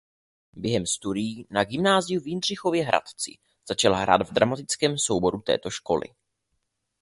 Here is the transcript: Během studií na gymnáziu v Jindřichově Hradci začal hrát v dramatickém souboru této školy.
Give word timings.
Během 0.53 0.85
studií 0.85 1.47
na 1.49 1.63
gymnáziu 1.63 2.21
v 2.21 2.27
Jindřichově 2.27 2.83
Hradci 2.85 3.31
začal 3.67 3.93
hrát 3.93 4.29
v 4.29 4.33
dramatickém 4.33 4.97
souboru 4.97 5.41
této 5.41 5.69
školy. 5.69 6.05